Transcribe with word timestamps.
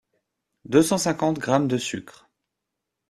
deux 0.65 0.81
cent 0.81 0.97
cinquantes 0.97 1.37
grammes 1.37 1.67
de 1.67 1.77
sucre 1.77 2.27